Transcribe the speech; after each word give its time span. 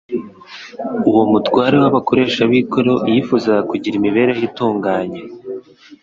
Uwo 1.09 1.23
mutware 1.31 1.75
w'abakoresha 1.83 2.41
b'ikoro 2.49 2.93
yifuzaga 3.11 3.61
kugira 3.69 3.95
imibereho 3.97 4.41
itunganye. 4.49 5.19